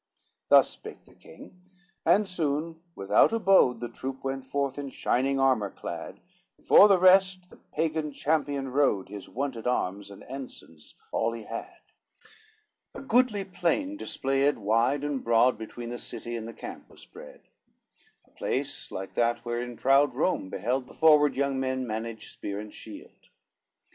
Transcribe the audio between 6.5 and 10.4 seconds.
Before the rest the Pagan champion rode, His wonted arms and